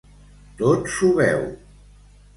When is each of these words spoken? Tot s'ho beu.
Tot 0.61 0.89
s'ho 0.95 1.11
beu. 1.21 1.47